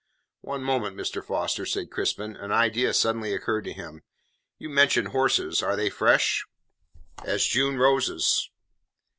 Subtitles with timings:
[0.41, 1.23] "One moment, Mr.
[1.23, 4.01] Foster," said Crispin, an idea suddenly occurring to him.
[4.57, 5.61] "You mentioned horses.
[5.61, 6.43] Are they fresh?"
[7.23, 8.49] "As June roses."